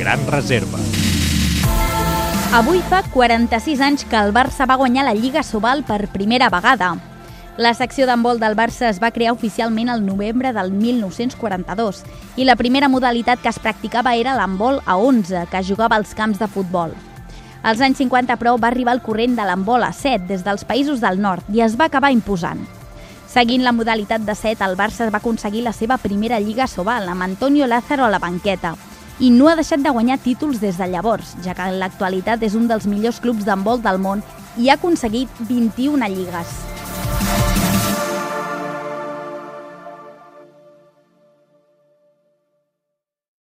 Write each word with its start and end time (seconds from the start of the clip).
gran 0.00 0.26
reserva. 0.26 0.78
Avui 2.56 2.80
fa 2.88 3.02
46 3.12 3.82
anys 3.84 4.06
que 4.08 4.16
el 4.16 4.32
Barça 4.32 4.64
va 4.66 4.78
guanyar 4.80 5.04
la 5.04 5.12
Lliga 5.14 5.42
Sobal 5.44 5.84
per 5.84 6.08
primera 6.08 6.48
vegada. 6.48 6.94
La 7.60 7.74
secció 7.76 8.08
d'handbol 8.08 8.40
del 8.40 8.56
Barça 8.56 8.88
es 8.88 8.98
va 9.02 9.12
crear 9.12 9.34
oficialment 9.36 9.92
el 9.92 10.06
novembre 10.06 10.54
del 10.56 10.72
1942 10.72 12.00
i 12.40 12.48
la 12.48 12.56
primera 12.56 12.88
modalitat 12.88 13.44
que 13.44 13.52
es 13.52 13.60
practicava 13.60 14.16
era 14.16 14.34
l'handbol 14.38 14.80
a 14.86 14.96
11, 14.96 15.44
que 15.52 15.64
jugava 15.68 16.00
als 16.00 16.16
camps 16.16 16.40
de 16.40 16.48
futbol. 16.48 16.96
Als 17.62 17.84
anys 17.84 18.00
50, 18.00 18.40
però, 18.40 18.56
va 18.56 18.72
arribar 18.72 18.96
el 18.96 19.04
corrent 19.04 19.36
de 19.36 19.44
l'handbol 19.44 19.84
a 19.84 19.92
7 19.92 20.24
des 20.32 20.46
dels 20.46 20.64
països 20.64 21.04
del 21.04 21.20
nord 21.20 21.44
i 21.52 21.60
es 21.60 21.76
va 21.76 21.92
acabar 21.92 22.10
imposant. 22.16 22.64
Seguint 23.28 23.62
la 23.62 23.76
modalitat 23.76 24.24
de 24.24 24.34
7, 24.34 24.64
el 24.64 24.78
Barça 24.80 25.12
va 25.12 25.20
aconseguir 25.20 25.62
la 25.62 25.76
seva 25.76 26.00
primera 26.00 26.40
Lliga 26.40 26.66
Sobal 26.66 27.06
amb 27.06 27.28
Antonio 27.28 27.68
Lázaro 27.68 28.08
a 28.08 28.10
la 28.10 28.18
banqueta 28.18 28.78
i 29.20 29.28
no 29.30 29.50
ha 29.50 29.56
deixat 29.58 29.84
de 29.84 29.92
guanyar 29.92 30.18
títols 30.24 30.60
des 30.62 30.78
de 30.80 30.88
llavors, 30.88 31.34
ja 31.44 31.54
que 31.54 31.68
en 31.68 31.78
l'actualitat 31.82 32.42
és 32.42 32.56
un 32.56 32.66
dels 32.70 32.88
millors 32.88 33.20
clubs 33.20 33.44
d'handbol 33.44 33.84
del 33.84 34.00
món 34.00 34.24
i 34.56 34.70
ha 34.70 34.80
aconseguit 34.80 35.42
21 35.48 36.08
lligues. 36.08 36.79